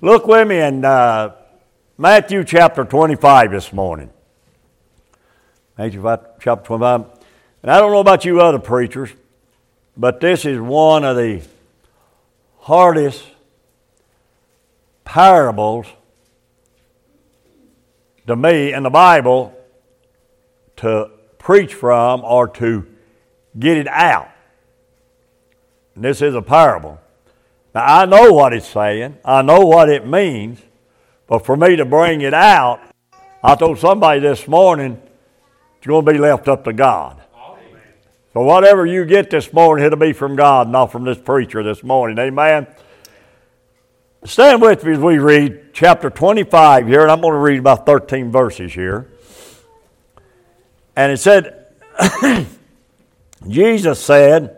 [0.00, 1.34] Look with me in uh,
[1.96, 4.10] Matthew chapter 25 this morning.
[5.76, 6.02] Matthew
[6.38, 7.04] chapter 25.
[7.62, 9.10] And I don't know about you other preachers,
[9.96, 11.42] but this is one of the
[12.60, 13.24] hardest
[15.04, 15.86] parables
[18.28, 19.52] to me in the Bible
[20.76, 22.86] to preach from or to
[23.58, 24.30] get it out.
[25.96, 27.00] And this is a parable.
[27.78, 30.60] Now, I know what it's saying, I know what it means,
[31.28, 32.80] but for me to bring it out,
[33.40, 35.00] I told somebody this morning,
[35.76, 37.22] it's going to be left up to God.
[38.32, 41.84] So, whatever you get this morning, it'll be from God, not from this preacher this
[41.84, 42.18] morning.
[42.18, 42.66] Amen.
[44.24, 47.86] Stand with me as we read chapter 25 here, and I'm going to read about
[47.86, 49.08] 13 verses here.
[50.96, 51.68] And it said,
[53.48, 54.57] Jesus said,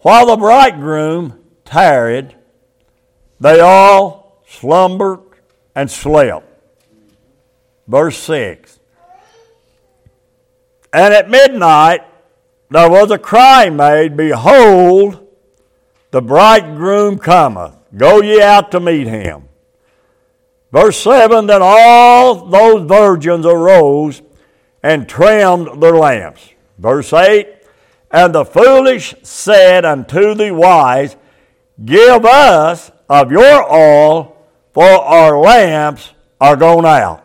[0.00, 2.36] While the bridegroom tarried,
[3.40, 5.20] they all slumbered
[5.74, 6.46] and slept.
[7.86, 8.78] Verse 6.
[10.92, 12.02] And at midnight
[12.70, 15.26] there was a cry made, Behold,
[16.10, 17.74] the bridegroom cometh.
[17.96, 19.48] Go ye out to meet him.
[20.70, 24.22] Verse 7 Then all those virgins arose
[24.82, 26.48] and trimmed their lamps.
[26.78, 27.57] Verse 8
[28.10, 31.16] And the foolish said unto the wise,
[31.84, 34.36] Give us of your oil,
[34.72, 37.24] for our lamps are gone out.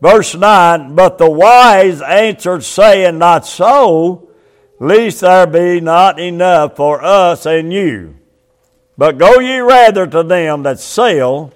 [0.00, 4.28] Verse 9 But the wise answered, saying, Not so,
[4.78, 8.16] lest there be not enough for us and you.
[8.98, 11.52] But go ye rather to them that sell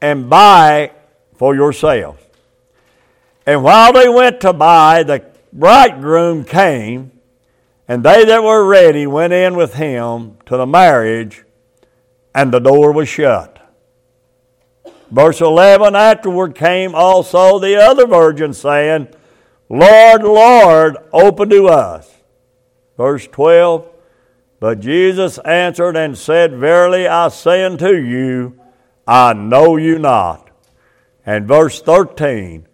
[0.00, 0.92] and buy
[1.36, 2.22] for yourselves.
[3.44, 7.12] And while they went to buy, the bridegroom came,
[7.88, 11.44] and they that were ready went in with him to the marriage,
[12.34, 13.58] and the door was shut.
[15.10, 19.08] Verse 11 Afterward came also the other virgins, saying,
[19.68, 22.08] Lord, Lord, open to us.
[22.96, 23.88] Verse 12
[24.60, 28.60] But Jesus answered and said, Verily I say unto you,
[29.06, 30.50] I know you not.
[31.26, 32.66] And verse 13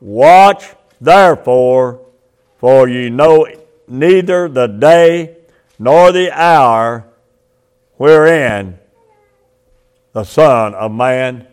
[0.00, 2.01] Watch therefore,
[2.62, 3.44] for ye know
[3.88, 5.36] neither the day
[5.80, 7.04] nor the hour
[7.96, 8.78] wherein
[10.12, 11.48] the Son of Man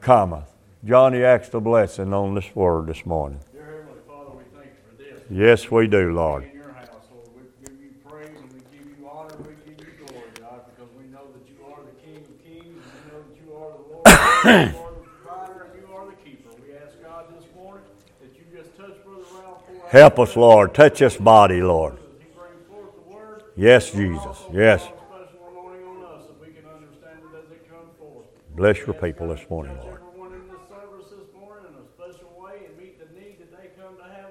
[0.00, 0.46] cometh.
[0.82, 3.38] Johnny asked a blessing on this word this morning.
[3.52, 5.22] Dear Heavenly Father, we thank you for this.
[5.30, 6.44] Yes, we do, Lord.
[6.44, 9.76] In your house, Lord, we give you praise and we give you honor we give
[9.76, 13.12] you glory, God, because we know that you are the King of Kings and we
[13.12, 14.08] know that you are the Lord,
[14.72, 16.48] you are the provider and you are the keeper.
[16.64, 17.84] We ask God this morning
[18.24, 19.66] that you just touch Brother Ralph.
[19.66, 20.74] pour out Help us, Lord.
[20.74, 21.94] Touch this body, Lord.
[21.94, 23.42] as he brings forth the word.
[23.56, 24.38] Yes, Jesus.
[24.52, 24.82] Yes.
[24.82, 28.26] pour out Special anointing on us that we can understand it as it comes forth.
[28.56, 30.00] Bless your people this morning, Lord.
[30.00, 33.50] everyone in this service this morning in a special way and meet the need that
[33.56, 34.30] they come to have.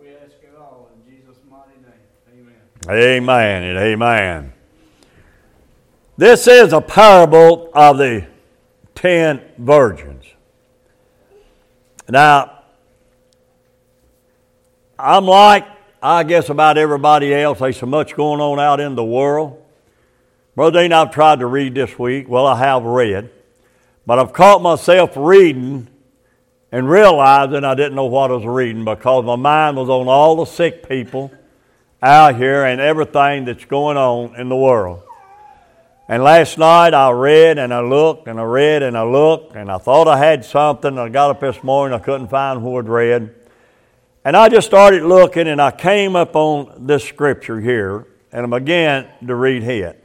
[0.00, 2.48] We ask it all in Jesus' mighty name.
[2.88, 3.18] Amen.
[3.18, 4.52] Amen and amen.
[6.16, 8.26] This is a parable of the
[8.94, 10.24] ten virgins.
[12.08, 12.57] Now,
[14.98, 15.66] I'm like,
[16.02, 17.60] I guess, about everybody else.
[17.60, 19.62] There's so much going on out in the world.
[20.56, 22.28] Brother Dean, I've tried to read this week.
[22.28, 23.30] Well, I have read.
[24.06, 25.88] But I've caught myself reading
[26.72, 30.36] and realizing I didn't know what I was reading because my mind was on all
[30.36, 31.30] the sick people
[32.02, 35.02] out here and everything that's going on in the world.
[36.08, 39.70] And last night I read and I looked and I read and I looked and
[39.70, 40.98] I thought I had something.
[40.98, 43.34] I got up this morning, I couldn't find what I'd read.
[44.28, 48.58] And I just started looking and I came up on this scripture here and I
[48.58, 50.04] began to read it.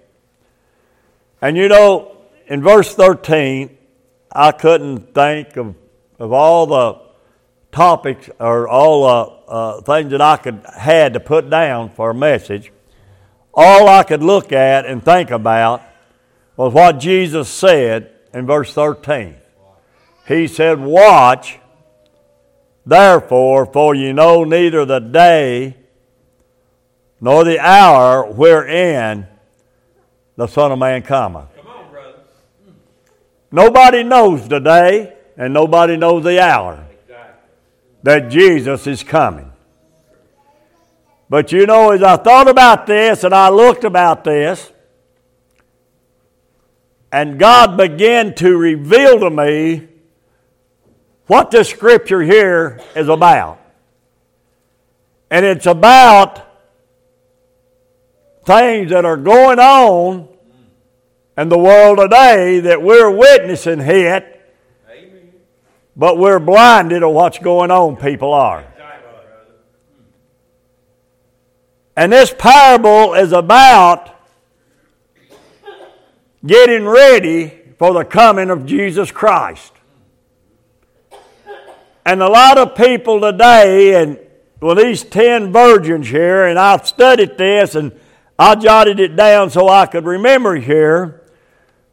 [1.41, 2.15] And you know,
[2.47, 3.77] in verse 13,
[4.31, 5.75] I couldn't think of,
[6.19, 7.01] of all the
[7.73, 12.15] topics or all the uh, things that I could had to put down for a
[12.15, 12.71] message.
[13.53, 15.83] All I could look at and think about
[16.55, 19.35] was what Jesus said in verse 13.
[20.29, 21.59] He said, Watch,
[22.85, 25.77] therefore, for you know neither the day
[27.21, 29.27] nor the hour wherein
[30.35, 31.45] the Son of Man cometh.
[31.55, 32.19] Come on, brother.
[33.51, 37.49] Nobody knows the day and nobody knows the hour Exactly.
[38.03, 39.51] that Jesus is coming.
[41.29, 44.71] But you know, as I thought about this and I looked about this,
[47.11, 49.87] and God began to reveal to me
[51.33, 53.59] what this scripture here is about.
[55.31, 56.47] And it's about
[58.45, 60.27] things that are going on
[61.35, 64.41] in the world today that we're witnessing it,
[64.87, 65.33] Amen.
[65.95, 68.63] but we're blinded to what's going on, people are.
[71.95, 74.15] And this parable is about
[76.45, 79.72] getting ready for the coming of Jesus Christ.
[82.05, 84.19] And a lot of people today, and
[84.59, 87.91] well, these 10 virgins here, and I've studied this and
[88.37, 91.21] I jotted it down so I could remember here.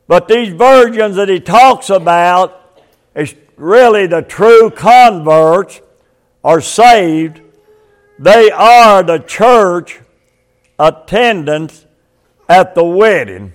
[0.09, 2.83] But these virgins that he talks about
[3.15, 5.81] is really the true converts
[6.43, 7.41] are saved.
[8.19, 10.01] They are the church
[10.79, 11.87] attendants
[12.49, 13.53] at the wedding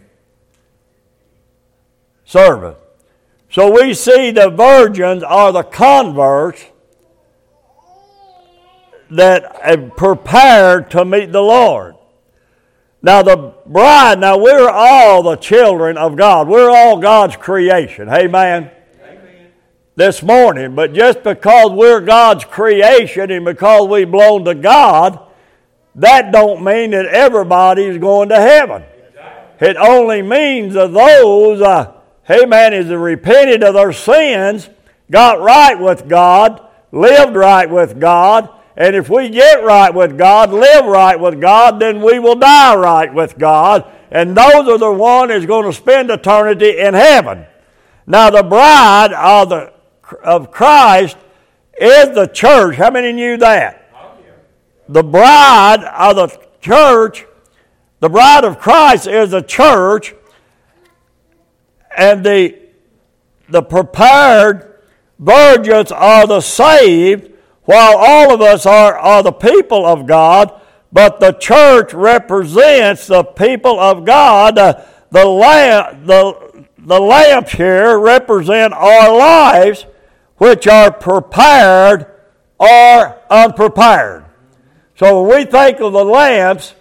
[2.23, 2.77] service.
[3.55, 6.61] So we see the virgins are the converts
[9.09, 11.95] that have prepared to meet the Lord.
[13.01, 16.49] Now, the bride, now we're all the children of God.
[16.49, 18.09] We're all God's creation.
[18.09, 18.71] Amen.
[19.01, 19.51] Amen.
[19.95, 25.17] This morning, but just because we're God's creation and because we belong to God,
[25.95, 28.83] that don't mean that everybody's going to heaven.
[29.61, 31.94] It only means that those, uh,
[32.29, 34.69] amen, is repented of their sins,
[35.11, 40.51] got right with God, lived right with God, and if we get right with God,
[40.51, 43.89] live right with God, then we will die right with God.
[44.11, 47.45] And those are the one is going to spend eternity in heaven.
[48.05, 49.73] Now the bride of the
[50.23, 51.17] of Christ
[51.79, 52.75] is the church.
[52.75, 53.89] How many knew that?
[54.87, 57.25] The bride of the church,
[58.01, 60.13] the bride of Christ is the church,
[61.95, 62.65] and the
[63.49, 64.79] the prepared
[65.19, 67.31] virgins are the saved,
[67.63, 70.59] while all of us are, are the people of God,
[70.91, 74.57] but the church represents the people of God.
[74.57, 79.85] Uh, the, lamp, the, the lamps here represent our lives,
[80.37, 82.07] which are prepared
[82.59, 84.25] or unprepared.
[84.97, 86.73] So when we think of the lamps,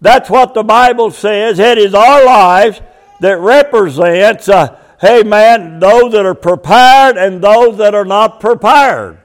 [0.00, 1.58] that's what the Bible says.
[1.58, 2.80] It is our lives
[3.20, 9.18] that represents, uh, hey man, those that are prepared and those that are not prepared.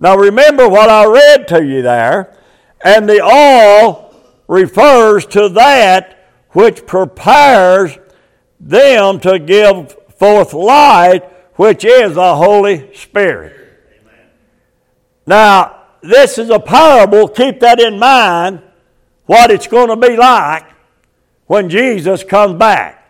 [0.00, 2.36] Now remember what I read to you there,
[2.84, 4.14] and the all
[4.48, 6.18] refers to that
[6.50, 7.98] which prepares
[8.60, 11.22] them to give forth light,
[11.56, 13.56] which is the Holy Spirit.
[15.26, 17.28] Now, this is a parable.
[17.28, 18.62] Keep that in mind,
[19.26, 20.64] what it's going to be like
[21.46, 23.01] when Jesus comes back.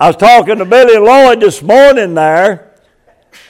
[0.00, 2.72] I was talking to Billy Lloyd this morning there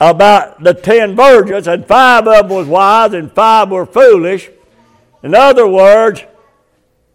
[0.01, 4.49] about the ten virgins, and five of them was wise and five were foolish.
[5.21, 6.23] In other words,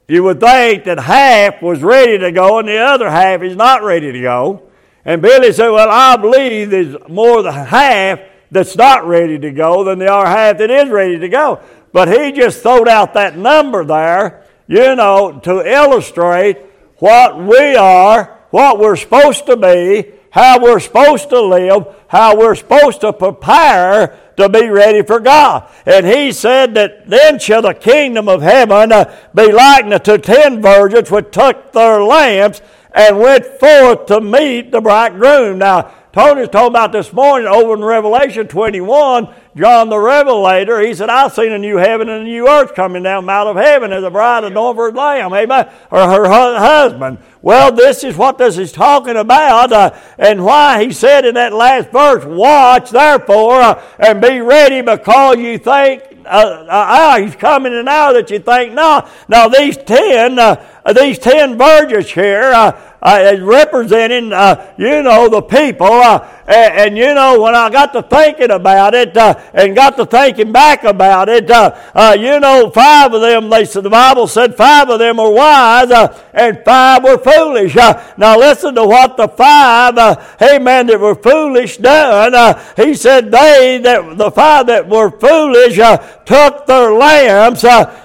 [0.06, 3.82] you would think that half was ready to go and the other half is not
[3.82, 4.70] ready to go.
[5.04, 8.20] And Billy said, Well, I believe there's more than half
[8.52, 11.60] that's not ready to go than there are half that is ready to go.
[11.92, 16.58] But he just throwed out that number there, you know, to illustrate
[16.98, 22.54] what we are, what we're supposed to be, how we're supposed to live, how we're
[22.54, 25.68] supposed to prepare to be ready for God.
[25.84, 30.62] And he said that then shall the kingdom of heaven uh, be likened to ten
[30.62, 32.62] virgins which took their lamps
[32.94, 35.58] and went forth to meet the bridegroom.
[35.58, 41.08] Now, Tony's talking about this morning over in Revelation 21, John the Revelator, he said,
[41.08, 44.04] I've seen a new heaven and a new earth coming down out of heaven as
[44.04, 47.18] a bride adorned for her lamb, amen, or her husband.
[47.42, 51.52] Well, this is what this is talking about, uh, and why he said in that
[51.52, 57.36] last verse, Watch therefore uh, and be ready because you think uh, uh, ah, he's
[57.36, 59.06] coming an hour that you think no.
[59.28, 65.42] Now these ten, uh, these ten virgins here, uh, uh, representing, uh, you know, the
[65.42, 65.86] people.
[65.86, 69.96] Uh, and, and, you know, when I got to thinking about it uh, and got
[69.96, 73.90] to thinking back about it, uh, uh, you know, five of them, they said, the
[73.90, 77.74] Bible said five of them were wise uh, and five were foolish.
[77.78, 79.96] Uh, now listen to what the five,
[80.38, 82.60] hey man, that were foolish done.
[82.76, 85.76] he said they, that the five that were foolish,
[86.26, 87.62] took their lambs,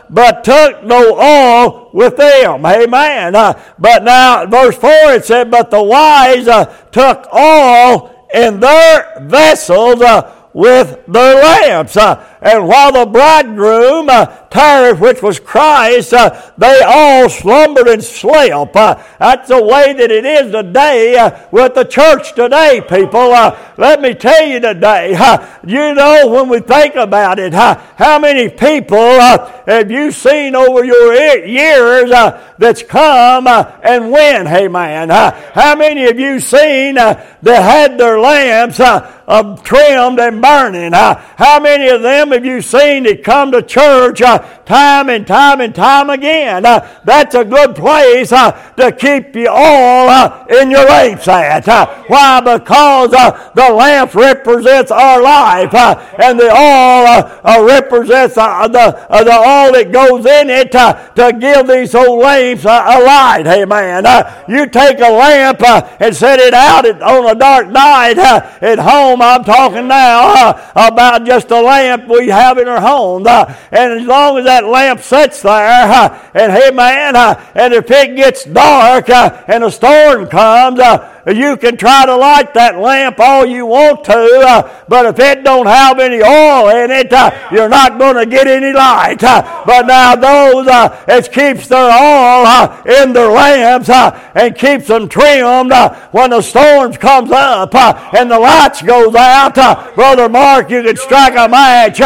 [0.10, 2.66] but took no oil with them.
[2.66, 3.36] Amen.
[3.36, 6.46] Uh but now, verse 4, it said, but the wise
[6.92, 11.98] took oil in their vessels uh, with their lamps.
[12.42, 18.76] And while the bridegroom uh, tarried, which was Christ, uh, they all slumbered and slept.
[18.76, 23.34] Uh, that's the way that it is today uh, with the church today, people.
[23.34, 28.20] Uh, let me tell you today, uh, you know, when we think about it, how
[28.20, 31.14] many people have you seen over your
[31.46, 32.10] years
[32.58, 34.48] that's come and went?
[34.48, 40.94] Hey, man, how many have you seen that had their lamps um, trimmed and burning?
[40.94, 45.62] how many of them have you seen that come to church uh, time and time
[45.62, 46.66] and time again?
[46.66, 51.68] Uh, that's a good place uh, to keep you all uh, in your lamps at.
[51.68, 52.42] Uh, why?
[52.42, 59.90] Because uh, the lamp represents our life, and the oil represents the, the oil that
[59.92, 63.44] goes in it to give these old lamps a light.
[63.48, 64.06] Amen.
[64.48, 65.62] you take a lamp
[66.00, 69.22] and set it out on a dark night at home.
[69.22, 73.26] I'm talking now about just a lamp we have in our home.
[73.26, 75.52] Uh, and as long as that lamp sits there,
[75.92, 80.80] uh, and hey man, uh, and if it gets dark and a storm comes,
[81.28, 85.44] you can try to light that lamp all you want to, uh, but if it
[85.44, 89.24] don't have any oil in it, uh, you're not going to get any light.
[89.24, 94.56] Uh, but now those uh, that keeps their oil uh, in their lamps uh, and
[94.56, 95.74] keeps them trimmed
[96.12, 97.76] when the storms comes up
[98.16, 99.56] and the lights goes out,
[99.96, 102.00] Brother Mark, you can strike a match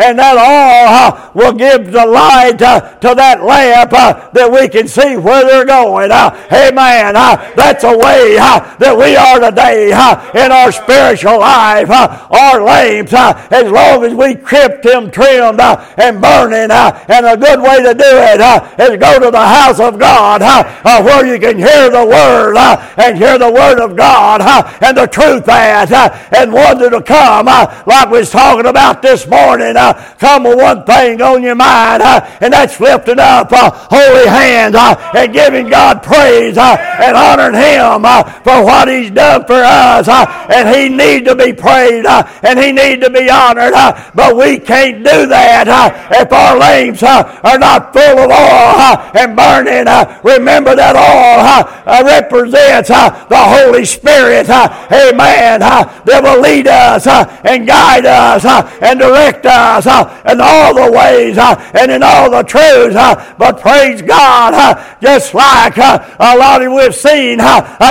[0.00, 4.68] and that oil uh, will give the light uh, to that lamp uh, that we
[4.68, 6.10] can see where they're going.
[6.10, 7.14] Amen.
[7.54, 11.90] That's a way that we are today in our spiritual life.
[11.90, 17.82] Our lamps, as long as we keep them trimmed and burning, and a good way
[17.82, 18.40] to do it
[18.80, 20.40] is go to the house of God
[21.04, 22.56] where you can hear the word
[22.96, 24.40] and hear the word of God
[24.82, 25.90] and the truth that
[26.32, 30.84] and wanted to come like we was talking about this morning Uh, come with one
[30.84, 36.02] thing on your mind uh, and that's lifting up uh, holy hands and giving God
[36.02, 38.02] praise and honoring him
[38.44, 40.06] for what he's done for us.
[40.06, 43.72] Uh, and he needs to be praised uh, and he needs to be honored.
[43.74, 45.66] Uh, but we can't do that
[46.12, 49.86] if our lamps are not full of oil and burning.
[50.22, 54.48] remember that oil represents the Holy Spirit.
[54.48, 55.60] Amen.
[55.60, 58.44] that will lead us and guide us
[58.82, 62.94] and direct us in all the ways and in all the truths.
[63.38, 64.52] but praise God,
[65.00, 67.38] just like a lot of we've seen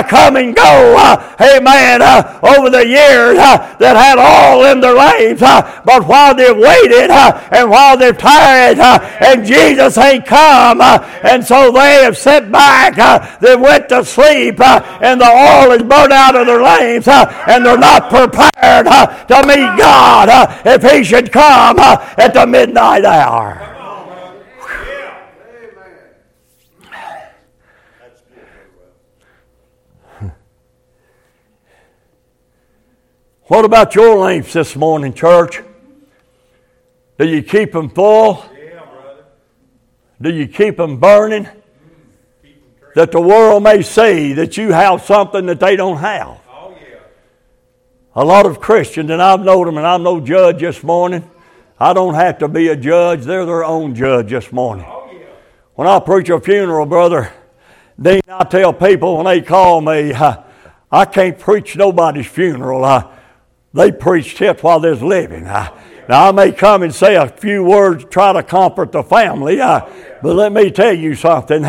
[0.09, 4.95] come and go, uh, amen, uh, over the years uh, that had all in their
[4.95, 5.41] lives.
[5.41, 10.81] Uh, but while they've waited uh, and while they've tired uh, and Jesus ain't come,
[10.81, 16.13] and so they have sat back, they went to sleep, and the oil is burned
[16.13, 20.29] out of their lamps, and they're not prepared to meet God
[20.65, 23.75] if He should come at the midnight hour.
[33.49, 35.63] What about your lamps this morning, church?
[37.17, 38.45] Do you keep them full?
[38.53, 39.25] Yeah, brother.
[40.21, 41.45] Do you keep them burning?
[41.45, 42.53] Mm,
[42.93, 46.39] that the world may see that you have something that they don't have.
[46.47, 46.99] Oh, yeah.
[48.15, 51.27] A lot of Christians, and I've known them, and I'm no judge this morning.
[51.81, 53.23] I don't have to be a judge.
[53.23, 54.85] They're their own judge this morning.
[55.75, 57.31] When I preach a funeral, brother,
[58.01, 60.13] Dean, I tell people when they call me,
[60.91, 62.83] I can't preach nobody's funeral.
[62.83, 63.09] Uh,
[63.73, 65.47] they preach tips while they're living.
[65.47, 65.71] I,
[66.09, 69.81] now, I may come and say a few words, try to comfort the family, uh,
[70.21, 71.63] but let me tell you something.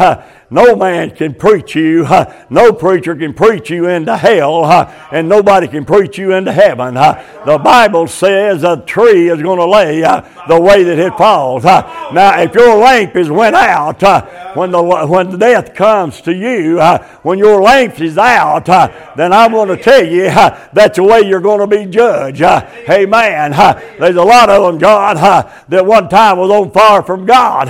[0.53, 2.05] No man can preach you,
[2.51, 4.65] no preacher can preach you into hell,
[5.13, 6.95] and nobody can preach you into heaven.
[6.95, 11.63] The Bible says a tree is going to lay the way that it falls.
[11.63, 14.03] Now, if your lamp is went out,
[14.57, 16.81] when the when death comes to you,
[17.23, 18.65] when your lamp is out,
[19.17, 22.43] then I'm going to tell you that's the way you're going to be judged.
[22.43, 23.53] Amen.
[23.53, 25.17] There's a lot of them, God,
[25.69, 27.69] that one time was on fire from God.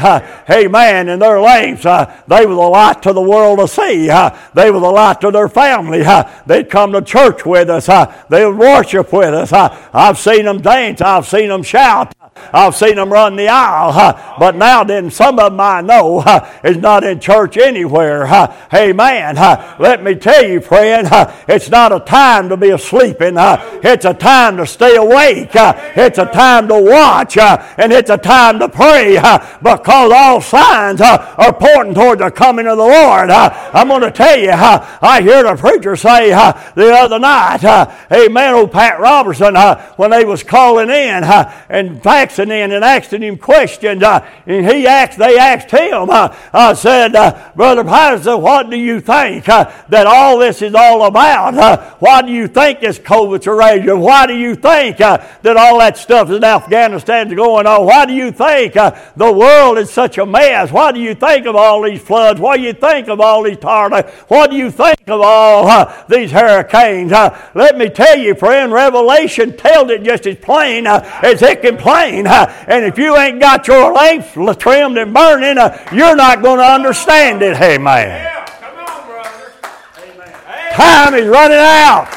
[0.48, 1.08] Amen Amen.
[1.08, 4.08] in their lamps, uh, they were the light to the world to see.
[4.08, 6.02] Uh, they were the light to their family.
[6.02, 7.88] Uh, they'd come to church with us.
[7.88, 9.52] Uh, they would worship with us.
[9.52, 11.00] Uh, I've seen them dance.
[11.00, 12.14] I've seen them shout.
[12.52, 16.24] I've seen them run the aisle, but now then some of them I know
[16.64, 18.26] is not in church anywhere.
[18.26, 19.36] Uh, Amen.
[19.78, 21.06] Let me tell you, friend,
[21.48, 23.34] it's not a time to be asleeping.
[23.36, 25.50] It's a time to stay awake.
[25.54, 29.14] It's a time to watch, and it's a time to pray
[29.62, 33.30] because all signs are pointing toward the coming of the Lord.
[33.30, 37.60] I'm going to tell you, I heard a preacher say the other night,
[38.08, 39.54] hey man, old Pat Robertson,
[39.96, 41.22] when they was calling in,
[41.68, 44.02] and in and asking him questions.
[44.02, 48.76] Uh, and he asked, they asked him, uh, I said, uh, Brother Patterson, what do
[48.76, 51.54] you think uh, that all this is all about?
[51.54, 53.98] Uh, why do you think this COVID's raging?
[54.00, 57.86] Why do you think that all that stuff in Afghanistan is going on?
[57.86, 60.70] Why do you think the world is such a mess?
[60.70, 62.38] Why do you think of all these floods?
[62.38, 64.10] What do you think of all these tornadoes?
[64.28, 67.12] What do you think of all these hurricanes?
[67.54, 72.09] let me tell you, friend, Revelation tells it just as plain as it can plain
[72.10, 76.64] And if you ain't got your lamps trimmed and burning, uh, you're not going to
[76.64, 77.56] understand it.
[77.56, 78.08] Hey, man.
[78.08, 79.52] Yeah, come on, brother.
[79.98, 80.72] Amen.
[80.72, 82.16] Time is running out.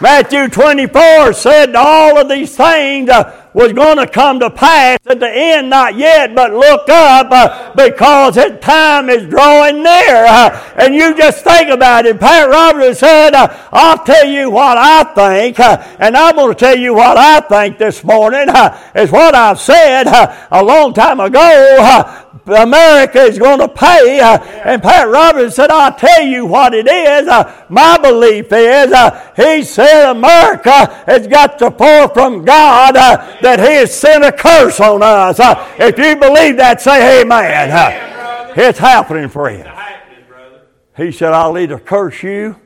[0.00, 5.18] Matthew 24 said all of these things uh, was going to come to pass at
[5.18, 10.24] the end, not yet, but look up uh, because his time is drawing near.
[10.26, 12.20] Uh, and you just think about it.
[12.20, 16.58] Pat Roberts said, uh, I'll tell you what I think, uh, and I'm going to
[16.58, 18.48] tell you what I think this morning.
[18.48, 22.27] Uh, is what I've said uh, a long time ago.
[22.48, 24.20] America is going to pay.
[24.20, 27.28] Uh, and Pat Roberts said, I'll tell you what it is.
[27.28, 33.60] Uh, my belief is, uh, he said America has got to pour from God that
[33.60, 35.38] He has sent a curse on us.
[35.40, 37.70] Uh, if you believe that, say amen.
[37.70, 39.68] Uh, it's happening, friend.
[40.96, 42.56] He said, I'll either curse you,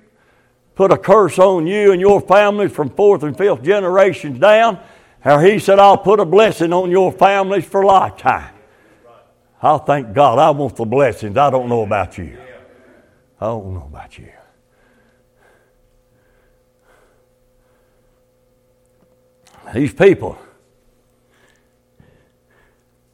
[0.74, 4.78] put a curse on you and your family from fourth and fifth generations down,
[5.24, 8.54] or he said, I'll put a blessing on your families for lifetime.
[9.62, 10.38] I'll thank God.
[10.38, 11.36] I want the blessings.
[11.36, 12.36] I don't know about you.
[13.40, 14.32] I don't know about you.
[19.72, 20.38] These people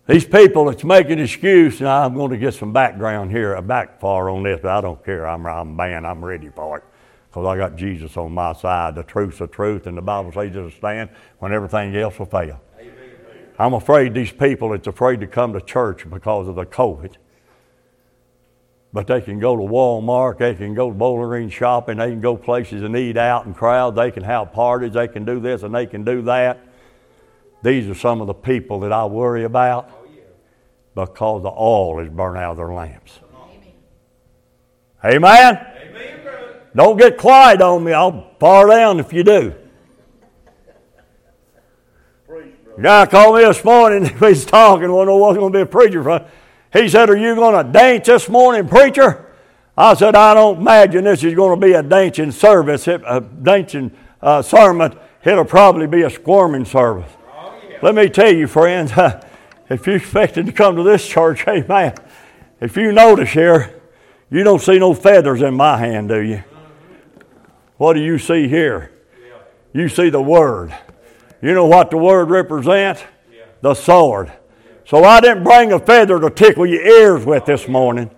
[0.08, 4.00] these people that's making excuse, and I'm going to get some background here, a back
[4.00, 5.28] far on this, but I don't care.
[5.28, 6.84] I'm, I'm man, I'm ready for it.
[7.28, 8.94] Because I got Jesus on my side.
[8.94, 12.58] The truth's the truth, and the Bible says it'll stand when everything else will fail.
[13.58, 17.14] I'm afraid these people that's afraid to come to church because of the COVID.
[18.92, 22.20] But they can go to Walmart, they can go to Bowling Green shopping, they can
[22.20, 25.62] go places and eat out and crowd, they can have parties, they can do this
[25.62, 26.60] and they can do that.
[27.62, 29.90] These are some of the people that I worry about
[30.94, 33.18] because the oil is burnt out of their lamps.
[35.04, 35.14] Amen.
[35.14, 35.66] Amen.
[35.90, 37.92] Amen Don't get quiet on me.
[37.92, 39.54] I'll far down if you do.
[42.28, 44.04] A guy called me this morning.
[44.18, 44.90] He was talking.
[44.92, 46.02] One was going to be a preacher.
[46.02, 46.26] For.
[46.72, 49.26] He said, "Are you going to dance this morning, preacher?"
[49.76, 53.90] I said, "I don't imagine this is going to be a dancing service, a dancing
[54.20, 54.96] uh, sermon.
[55.24, 57.78] It'll probably be a squirming service." Oh, yeah.
[57.82, 58.92] Let me tell you, friends.
[59.70, 61.94] if you expected to come to this church, amen.
[62.60, 63.80] If you notice here,
[64.30, 66.44] you don't see no feathers in my hand, do you?
[67.76, 68.92] What do you see here?
[69.72, 70.76] You see the Word.
[71.40, 73.02] You know what the Word represents?
[73.60, 74.32] The sword.
[74.84, 78.10] So I didn't bring a feather to tickle your ears with this morning,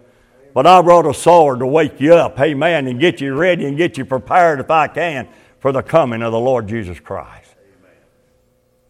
[0.54, 3.76] but I brought a sword to wake you up, amen, and get you ready and
[3.76, 5.28] get you prepared if I can
[5.58, 7.54] for the coming of the Lord Jesus Christ.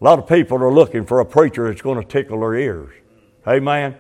[0.00, 2.92] A lot of people are looking for a preacher that's going to tickle their ears.
[3.46, 3.96] Amen.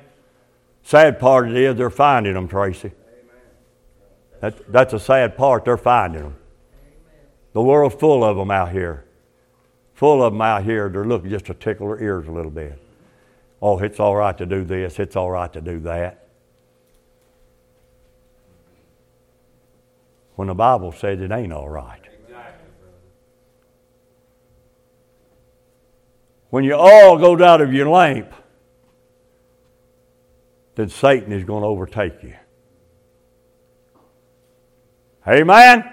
[0.82, 2.92] Sad part is they're finding them, Tracy.
[4.40, 5.64] That, that's a sad part.
[5.64, 6.36] They're finding them.
[7.52, 9.04] The world's full of them out here.
[10.00, 10.88] Full of them out here.
[10.88, 12.80] They're looking just to tickle their ears a little bit.
[13.60, 14.98] Oh, it's all right to do this.
[14.98, 16.26] It's all right to do that.
[20.36, 22.00] When the Bible says it ain't all right.
[26.48, 28.32] When your oil goes out of your lamp,
[30.76, 32.36] then Satan is going to overtake you.
[35.28, 35.84] Amen?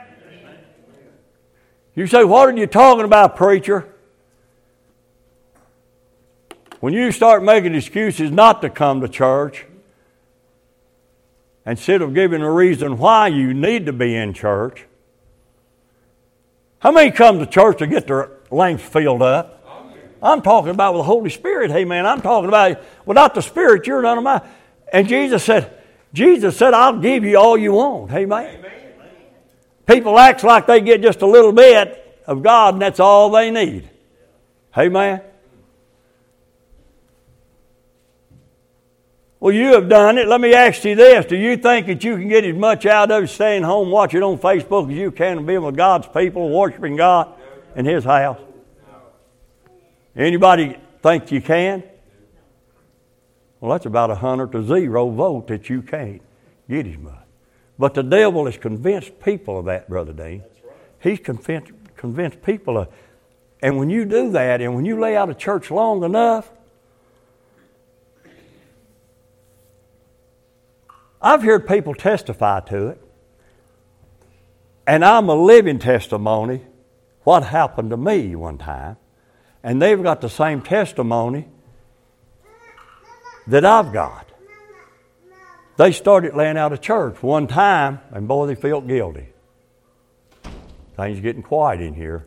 [1.94, 3.96] You say, What are you talking about, preacher?
[6.80, 9.66] When you start making excuses not to come to church,
[11.66, 14.86] instead of giving a reason why you need to be in church,
[16.80, 19.54] how many come to church to get their lamps filled up?
[20.22, 21.72] I'm talking about with the Holy Spirit.
[21.72, 24.42] Hey, man, I'm talking about without the Spirit, you're none of mine.
[24.92, 25.82] And Jesus said,
[26.14, 28.12] Jesus said, I'll give you all you want.
[28.12, 28.66] hey man.
[29.86, 33.52] People act like they get just a little bit of God and that's all they
[33.52, 33.90] need.
[34.78, 35.22] Amen.
[39.40, 40.28] Well, you have done it.
[40.28, 41.26] Let me ask you this.
[41.26, 44.40] Do you think that you can get as much out of staying home watching on
[44.40, 47.34] Facebook as you can being with God's people, worshiping God
[47.76, 48.40] in His house?
[50.16, 51.84] Anybody think you can?
[53.60, 56.22] Well, that's about a hundred to zero vote that you can't
[56.68, 57.14] get as much.
[57.78, 60.44] But the devil has convinced people of that, Brother Dean.
[61.00, 62.88] He's convinced, convinced people of,
[63.62, 66.52] and when you do that, and when you lay out a church long enough,
[71.22, 73.02] I've heard people testify to it,
[74.86, 76.62] and I'm a living testimony
[77.24, 78.98] what happened to me one time,
[79.64, 81.48] and they've got the same testimony
[83.48, 84.30] that I've got.
[85.78, 89.28] They started laying out a church one time, and boy, they felt guilty.
[90.96, 92.26] Things getting quiet in here.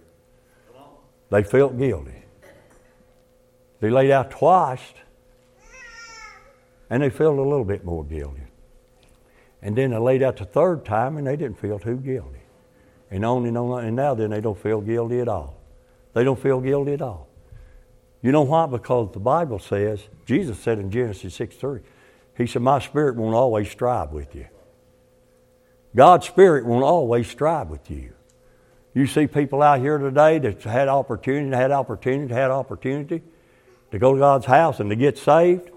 [1.31, 2.23] They felt guilty.
[3.81, 4.83] They laid out twice,
[6.91, 8.43] and they felt a little bit more guilty.
[9.63, 12.41] And then they laid out the third time, and they didn't feel too guilty.
[13.11, 15.57] And only and now then they don't feel guilty at all.
[16.15, 17.29] They don't feel guilty at all.
[18.23, 18.67] You know why?
[18.67, 21.81] Because the Bible says, Jesus said in Genesis 6 3,
[22.37, 24.47] He said, My spirit won't always strive with you.
[25.95, 28.13] God's spirit won't always strive with you.
[28.95, 33.23] You see people out here today that had opportunity, had opportunity, had opportunity
[33.91, 35.71] to go to God's house and to get saved,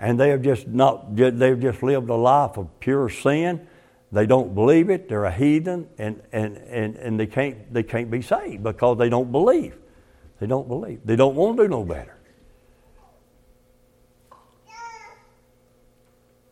[0.00, 3.66] and they have just not they've just lived a life of pure sin.
[4.10, 8.10] They don't believe it, they're a heathen, and, and, and, and they can't they can't
[8.10, 9.76] be saved because they don't believe.
[10.40, 11.00] They don't believe.
[11.04, 12.16] They don't want to do no better.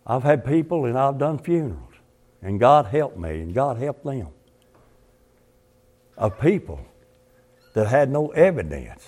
[0.06, 1.94] I've had people and I've done funerals,
[2.42, 4.28] and God helped me and God helped them.
[6.18, 6.80] Of people
[7.74, 9.06] that had no evidence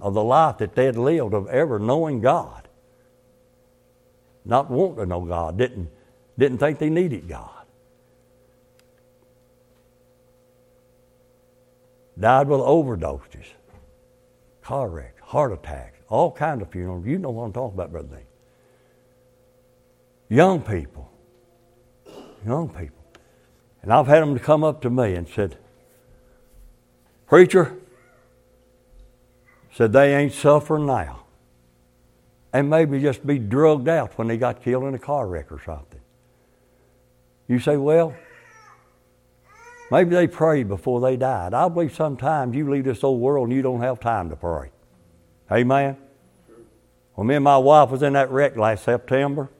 [0.00, 2.68] of the life that they had lived of ever knowing God.
[4.44, 5.90] Not want to know God, didn't,
[6.38, 7.50] didn't think they needed God.
[12.18, 13.46] Died with overdoses
[14.70, 17.04] car wrecks, heart attacks, all kinds of funerals.
[17.04, 18.26] You know what I'm talking about, Brother Dean.
[20.28, 21.10] Young people.
[22.46, 23.04] Young people.
[23.82, 25.56] And I've had them to come up to me and said,
[27.26, 27.74] Preacher,
[29.72, 31.19] said they ain't suffering now.
[32.52, 35.60] And maybe just be drugged out when they got killed in a car wreck or
[35.64, 36.00] something.
[37.46, 38.14] You say, well,
[39.90, 41.52] Maybe they prayed before they died.
[41.52, 44.70] I believe sometimes you leave this old world and you don't have time to pray.
[45.50, 45.96] Amen?
[47.14, 49.50] When me and my wife was in that wreck last September,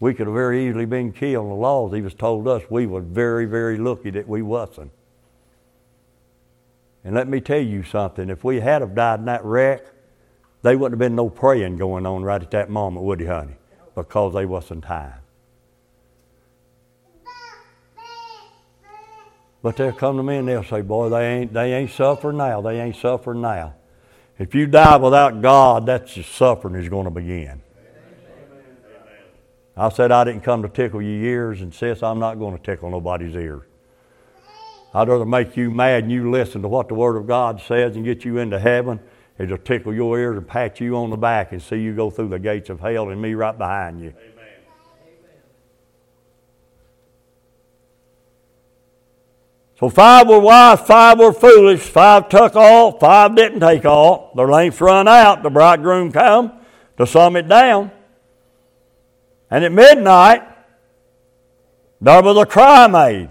[0.00, 1.50] we could have very easily been killed.
[1.50, 4.90] The laws he was told us we were very, very lucky that we wasn't.
[7.04, 8.28] And let me tell you something.
[8.28, 9.86] If we had have died in that wreck,
[10.62, 13.56] there wouldn't have been no praying going on right at that moment, would you, honey?
[13.94, 15.14] Because they wasn't time.
[19.62, 22.60] But they'll come to me and they'll say, Boy, they ain't, they ain't suffering now.
[22.62, 23.74] They ain't suffering now.
[24.38, 27.60] If you die without God, that's the suffering is going to begin.
[29.76, 32.62] I said I didn't come to tickle your ears, and sis, I'm not going to
[32.62, 33.62] tickle nobody's ears.
[34.92, 37.96] I'd rather make you mad and you listen to what the Word of God says
[37.96, 38.98] and get you into heaven
[39.46, 42.28] to tickle your ears and pat you on the back and see you go through
[42.28, 44.08] the gates of hell and me right behind you.
[44.08, 44.30] Amen.
[49.78, 54.30] So five were wise, five were foolish, five took all, five didn't take all.
[54.36, 56.52] Their lamps run out, the bridegroom come
[56.98, 57.90] to sum it down.
[59.50, 60.42] And at midnight,
[61.98, 63.30] there was a cry made.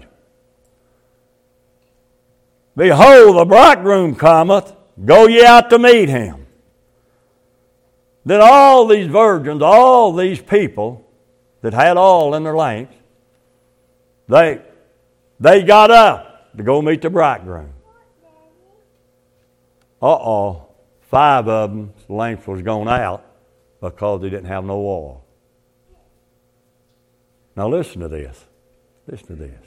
[2.76, 6.46] Behold, the bridegroom cometh, go ye out to meet him.
[8.24, 11.06] Then all these virgins, all these people
[11.62, 12.94] that had all in their lamps,
[14.28, 14.60] they,
[15.38, 17.72] they got up to go meet the bridegroom.
[20.02, 20.68] Uh oh,
[21.10, 23.24] five of them, lamps was gone out
[23.80, 25.24] because they didn't have no oil.
[27.56, 28.46] Now listen to this.
[29.06, 29.60] Listen to this.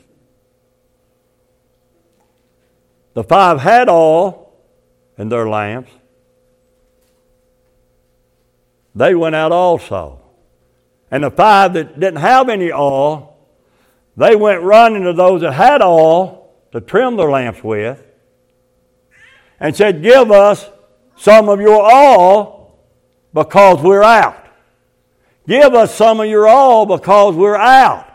[3.14, 4.43] The five had oil
[5.18, 5.92] in their lamps.
[8.96, 10.20] They went out also.
[11.10, 13.38] And the five that didn't have any oil,
[14.18, 18.04] they went running to those that had oil to trim their lamps with
[19.60, 20.70] and said, Give us
[21.16, 22.80] some of your all
[23.34, 24.40] because we're out.
[25.48, 28.10] Give us some of your all because we're out.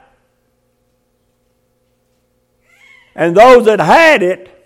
[3.14, 4.57] And those that had it,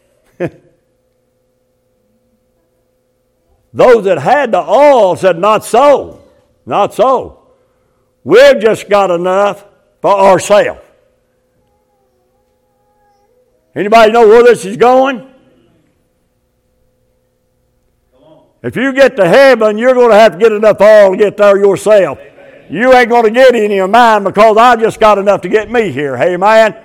[3.73, 6.23] those that had the all said, Not so.
[6.67, 7.39] Not so.
[8.25, 9.65] We've just got enough
[10.01, 10.81] for ourselves.
[13.75, 15.29] Anybody know where this is going?
[18.63, 21.37] If you get to heaven, you're going to have to get enough oil to get
[21.37, 22.19] there yourself.
[22.71, 25.71] You ain't going to get any of mine because I just got enough to get
[25.71, 26.17] me here.
[26.17, 26.77] Hey, man.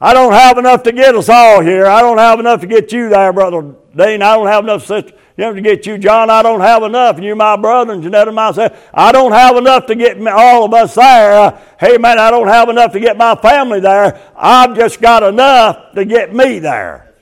[0.00, 1.86] I don't have enough to get us all here.
[1.86, 4.22] I don't have enough to get you there, Brother Dean.
[4.22, 5.12] I don't have enough, sister.
[5.36, 6.28] To get you, John.
[6.28, 7.16] I don't have enough.
[7.16, 8.78] And you're my brother, and Jeanette and myself.
[8.92, 11.32] I don't have enough to get all of us there.
[11.32, 14.20] Uh, hey, man, I don't have enough to get my family there.
[14.36, 17.14] I've just got enough to get me there.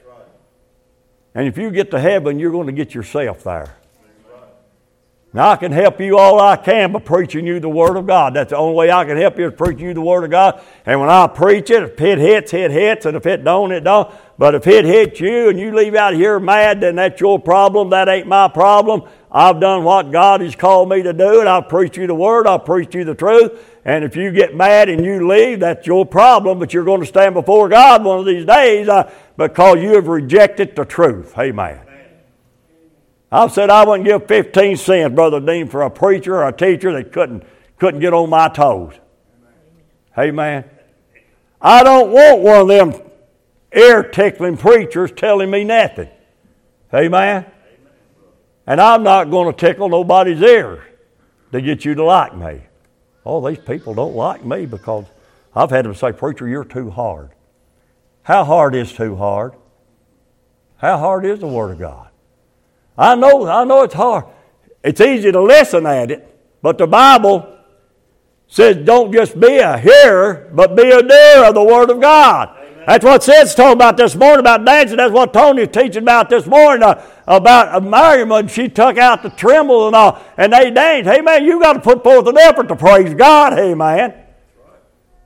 [1.34, 3.77] And if you get to heaven, you're going to get yourself there.
[5.38, 8.34] Now, I can help you all I can by preaching you the Word of God.
[8.34, 10.60] That's the only way I can help you is preaching you the Word of God.
[10.84, 13.84] And when I preach it, if it hits, it hits, and if it don't, it
[13.84, 14.12] don't.
[14.36, 17.90] But if it hits you and you leave out here mad, then that's your problem.
[17.90, 19.02] That ain't my problem.
[19.30, 22.48] I've done what God has called me to do, and I've preached you the Word,
[22.48, 23.64] I've preached you the truth.
[23.84, 27.06] And if you get mad and you leave, that's your problem, but you're going to
[27.06, 31.38] stand before God one of these days uh, because you have rejected the truth.
[31.38, 31.87] Amen.
[33.30, 36.92] I've said I wouldn't give 15 cents, Brother Dean, for a preacher or a teacher
[36.94, 37.44] that couldn't,
[37.78, 38.94] couldn't get on my toes.
[40.16, 40.64] Amen.
[41.60, 43.10] I don't want one of them
[43.74, 46.08] ear tickling preachers telling me nothing.
[46.94, 47.44] Amen.
[48.66, 50.82] And I'm not going to tickle nobody's ears
[51.52, 52.62] to get you to like me.
[53.24, 55.04] Oh, these people don't like me because
[55.54, 57.30] I've had them say, Preacher, you're too hard.
[58.22, 59.54] How hard is too hard?
[60.76, 62.07] How hard is the Word of God?
[62.98, 64.24] I know, I know it's hard.
[64.82, 67.56] It's easy to listen at it, but the Bible
[68.48, 72.56] says don't just be a hearer, but be a doer of the Word of God.
[72.58, 72.84] Amen.
[72.86, 74.96] That's what Sid's talking about this morning about dancing.
[74.96, 79.22] That's what Tony's teaching about this morning uh, about uh, Miriam when she took out
[79.22, 81.08] the timbrel and all, and they danced.
[81.08, 83.52] Hey, man, you got to put forth an effort to praise God.
[83.52, 84.14] Hey, man.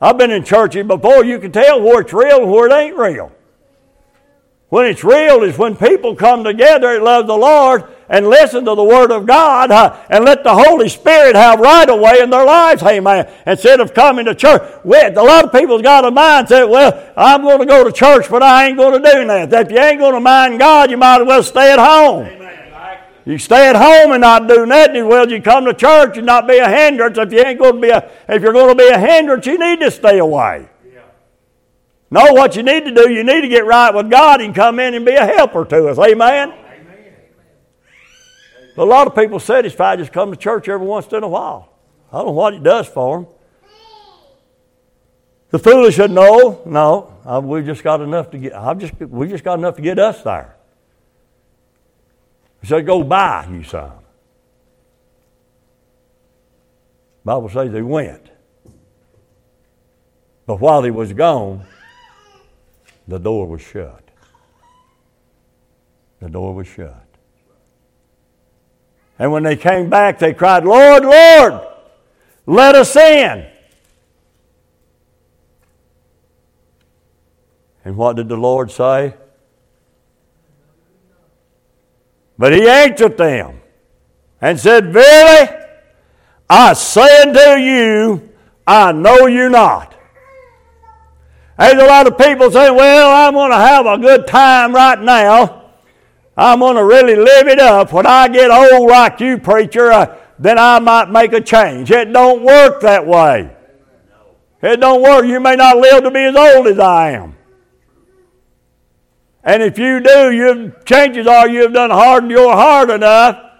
[0.00, 1.24] I've been in churches before.
[1.24, 3.32] You can tell where it's real and where it ain't real.
[4.72, 8.74] When it's real is when people come together and love the Lord and listen to
[8.74, 12.30] the Word of God uh, and let the Holy Spirit have right of way in
[12.30, 13.30] their lives, amen.
[13.46, 14.62] Instead of coming to church.
[14.82, 18.30] with a lot of people's got a mindset, well, I'm going to go to church,
[18.30, 19.52] but I ain't going to do that.
[19.66, 22.24] If you ain't going to mind God, you might as well stay at home.
[22.24, 22.98] Amen.
[23.26, 25.06] You stay at home and not do nothing.
[25.06, 27.18] Well, you come to church and not be a hindrance.
[27.18, 29.58] If you ain't going to be a, if you're going to be a hindrance, you
[29.58, 30.66] need to stay away.
[32.12, 34.78] No, what you need to do, you need to get right with God and come
[34.78, 35.98] in and be a helper to us.
[35.98, 36.50] Amen?
[36.50, 37.14] Amen.
[38.76, 41.72] A lot of people satisfied just come to church every once in a while.
[42.12, 43.26] I don't know what it does for them.
[45.48, 48.54] The foolish said, "No, no, we just got enough to get.
[48.54, 50.56] I've just we just got enough to get us there."
[52.60, 53.92] He said, "Go buy you some."
[57.24, 58.28] Bible says they went,
[60.46, 61.64] but while he was gone,
[63.06, 64.02] the door was shut.
[66.20, 67.06] The door was shut.
[69.18, 71.60] And when they came back, they cried, Lord, Lord,
[72.46, 73.46] let us in.
[77.84, 79.14] And what did the Lord say?
[82.38, 83.60] But he answered them
[84.40, 85.48] and said, Verily,
[86.48, 88.30] I say unto you,
[88.66, 89.94] I know you not.
[91.58, 95.00] There's a lot of people saying, well, I'm going to have a good time right
[95.00, 95.70] now.
[96.36, 97.92] I'm going to really live it up.
[97.92, 101.90] When I get old like you, preacher, uh, then I might make a change.
[101.90, 103.54] It don't work that way.
[104.62, 105.26] It don't work.
[105.26, 107.36] You may not live to be as old as I am.
[109.44, 113.50] And if you do, your chances are you've done hardened your heart enough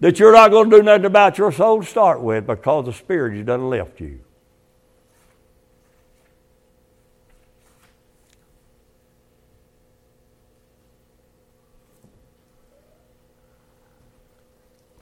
[0.00, 2.92] that you're not going to do nothing about your soul to start with because the
[2.92, 4.20] Spirit has done left you.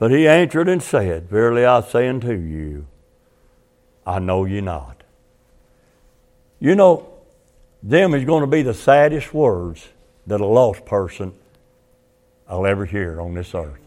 [0.01, 2.87] But he answered and said, Verily I say unto you,
[4.07, 5.03] I know you not.
[6.59, 7.07] You know,
[7.83, 9.87] them is going to be the saddest words
[10.27, 11.35] that a lost person
[12.49, 13.79] will ever hear on this earth.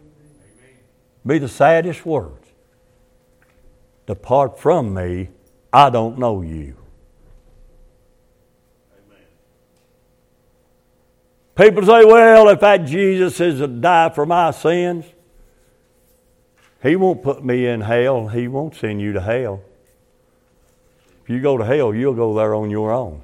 [1.26, 2.48] Be the saddest words.
[4.06, 5.30] Depart from me,
[5.72, 6.78] I don't know you.
[11.56, 15.06] People say, well, if that Jesus is to die for my sins,
[16.84, 18.28] he won't put me in hell.
[18.28, 19.62] He won't send you to hell.
[21.24, 23.22] If you go to hell, you'll go there on your own.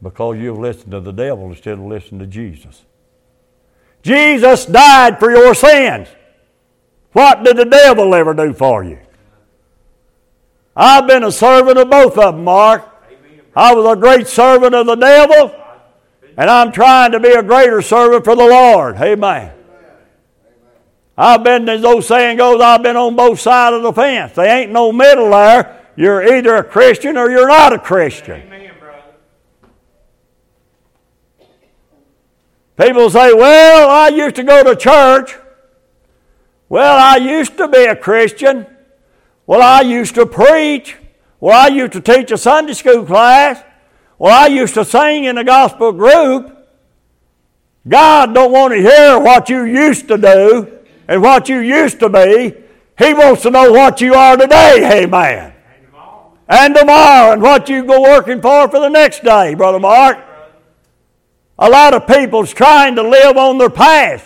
[0.00, 2.84] Because you've listened to the devil instead of listening to Jesus.
[4.02, 6.08] Jesus died for your sins.
[7.12, 9.00] What did the devil ever do for you?
[10.76, 12.86] I've been a servant of both of them, Mark.
[13.54, 15.52] I was a great servant of the devil,
[16.36, 18.96] and I'm trying to be a greater servant for the Lord.
[18.96, 19.59] Amen.
[21.22, 24.32] I've been, as old saying goes, I've been on both sides of the fence.
[24.32, 25.84] There ain't no middle there.
[25.94, 28.50] You're either a Christian or you're not a Christian.
[32.74, 35.36] People say, well, I used to go to church.
[36.70, 38.66] Well, I used to be a Christian.
[39.46, 40.96] Well, I used to preach.
[41.38, 43.62] Well, I used to teach a Sunday school class.
[44.18, 46.56] Well, I used to sing in a gospel group.
[47.86, 50.79] God don't want to hear what you used to do
[51.10, 52.54] and what you used to be.
[52.96, 55.52] He wants to know what you are today, amen.
[55.74, 56.38] And tomorrow.
[56.48, 60.18] And tomorrow, and what you go working for for the next day, Brother Mark.
[61.58, 64.24] A lot of people's trying to live on their past.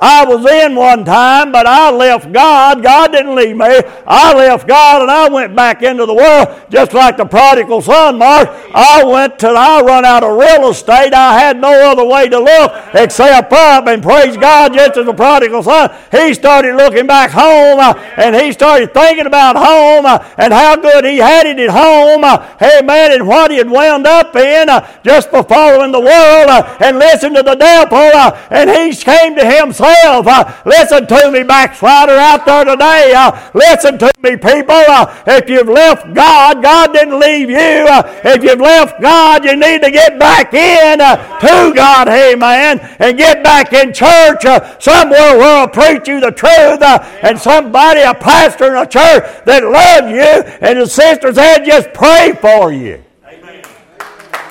[0.00, 2.82] I was in one time, but I left God.
[2.82, 3.80] God didn't leave me.
[4.06, 8.18] I left God and I went back into the world just like the prodigal son,
[8.18, 8.48] Mark.
[8.74, 11.14] I went to, I run out of real estate.
[11.14, 15.14] I had no other way to look except up and praise God just as the
[15.14, 15.94] prodigal son.
[16.10, 20.74] He started looking back home uh, and he started thinking about home uh, and how
[20.74, 22.24] good he had it at home.
[22.24, 26.00] Uh, hey man, and what he had wound up in uh, just for following the
[26.00, 27.96] world uh, and listening to the devil.
[27.96, 33.12] Uh, and he came to himself uh, listen to me, backslider out there today.
[33.16, 34.74] Uh, listen to me, people.
[34.74, 37.56] Uh, if you've left God, God didn't leave you.
[37.56, 42.80] Uh, if you've left God, you need to get back in uh, to God, amen,
[42.98, 46.82] and get back in church uh, somewhere where I'll preach you the truth
[47.22, 51.92] and somebody, a pastor in a church that loves you and the sisters had just
[51.92, 53.02] pray for you.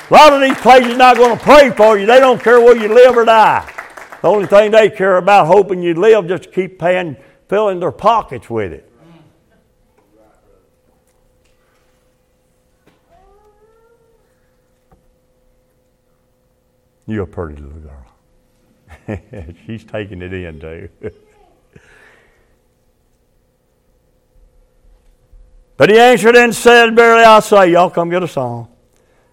[0.09, 2.05] A lot of these places not going to pray for you.
[2.05, 3.72] They don't care where you live or die.
[4.23, 7.17] The only thing they care about, hoping you live, just keep paying,
[7.49, 8.89] filling their pockets with it.
[17.05, 18.05] You're a pretty little girl.
[19.65, 20.87] She's taking it in too.
[25.75, 28.69] but he answered and said, Verily I say, y'all come get a song.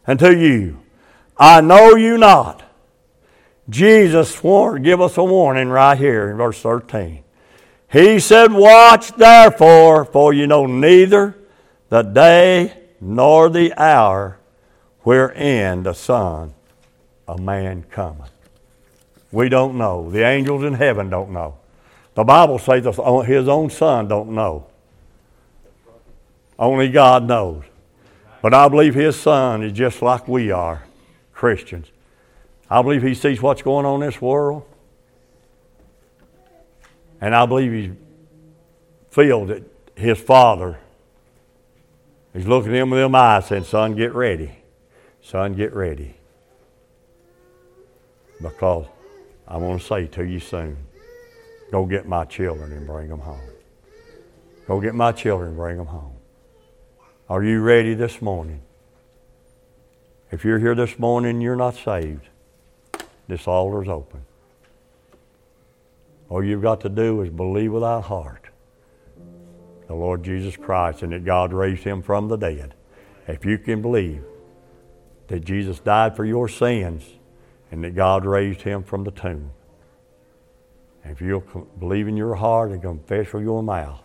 [0.05, 0.81] And to you,
[1.39, 2.70] I know you not.
[3.71, 7.23] Jesus warned, give us a warning right here in verse 13.
[7.91, 11.37] He said, Watch therefore, for you know neither
[11.89, 14.39] the day nor the hour
[15.03, 16.53] wherein the Son
[17.27, 18.33] of Man cometh.
[19.33, 20.11] We don't know.
[20.11, 21.57] The angels in heaven don't know.
[22.15, 24.67] The Bible says his own Son don't know.
[26.59, 27.65] Only God knows.
[28.43, 30.83] But I believe his Son is just like we are,
[31.33, 31.87] Christians.
[32.71, 34.65] I believe he sees what's going on in this world.
[37.21, 37.93] And I believe he
[39.11, 39.65] feels that
[39.97, 40.79] his father
[42.33, 44.53] is looking at him with them eyes saying, Son, get ready.
[45.21, 46.15] Son, get ready.
[48.41, 48.87] Because
[49.47, 50.77] I want to say to you soon,
[51.73, 53.41] go get my children and bring them home.
[54.67, 56.15] Go get my children and bring them home.
[57.29, 58.63] Are you ready this morning?
[60.31, 62.30] If you're here this morning and you're not saved,
[63.31, 64.21] this altar's open.
[66.29, 68.47] All you've got to do is believe with our heart
[69.89, 72.75] the Lord Jesus Christ and that God raised him from the dead.
[73.27, 74.23] If you can believe
[75.27, 77.05] that Jesus died for your sins
[77.73, 79.51] and that God raised him from the tomb,
[81.05, 84.01] if you'll believe in your heart and confess with your mouth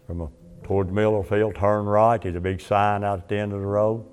[0.06, 0.28] from a,
[0.62, 2.20] toward Miller Field, turn right.
[2.20, 4.04] There's a big sign out at the end of the road.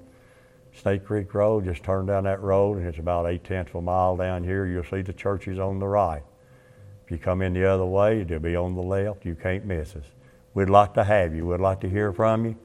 [0.74, 3.82] Snake Creek Road, just turn down that road, and it's about eight tenths of a
[3.82, 4.66] mile down here.
[4.66, 6.24] You'll see the churches on the right.
[7.06, 9.26] If you come in the other way, they'll be on the left.
[9.26, 10.06] You can't miss us.
[10.54, 11.46] We'd like to have you.
[11.48, 12.56] We'd like to hear from you.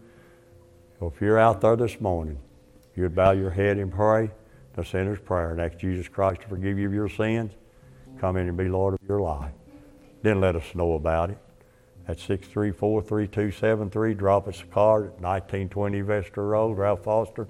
[0.99, 2.39] So if you're out there this morning,
[2.95, 4.31] you'd bow your head and pray
[4.75, 7.53] the sinner's prayer and ask Jesus Christ to forgive you of your sins.
[8.21, 9.53] Come in and be Lord of your life.
[10.23, 11.39] Then let us know about it.
[12.09, 17.49] At 634-3273, drop us a card at 1920 Vester Road, Ralph Foster.